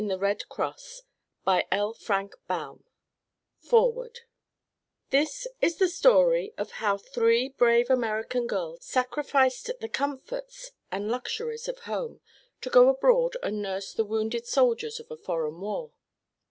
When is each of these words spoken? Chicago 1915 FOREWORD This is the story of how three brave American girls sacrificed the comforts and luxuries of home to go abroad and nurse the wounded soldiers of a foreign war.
Chicago 0.01 0.73
1915 1.43 2.83
FOREWORD 3.59 4.21
This 5.11 5.45
is 5.61 5.75
the 5.77 5.87
story 5.89 6.55
of 6.57 6.71
how 6.81 6.97
three 6.97 7.49
brave 7.49 7.87
American 7.91 8.47
girls 8.47 8.83
sacrificed 8.83 9.69
the 9.79 9.87
comforts 9.87 10.71
and 10.91 11.11
luxuries 11.11 11.67
of 11.67 11.77
home 11.81 12.19
to 12.61 12.71
go 12.71 12.89
abroad 12.89 13.37
and 13.43 13.61
nurse 13.61 13.93
the 13.93 14.03
wounded 14.03 14.47
soldiers 14.47 14.99
of 14.99 15.11
a 15.11 15.15
foreign 15.15 15.61
war. 15.61 15.91